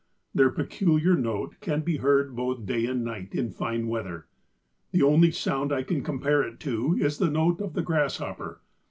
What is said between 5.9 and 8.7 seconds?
compare it to is the note of the grasshopper.